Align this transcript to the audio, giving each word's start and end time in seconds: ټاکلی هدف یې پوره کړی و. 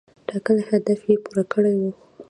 ټاکلی 0.27 0.63
هدف 0.71 1.01
یې 1.09 1.15
پوره 1.23 1.43
کړی 1.53 1.73
و. 1.79 1.81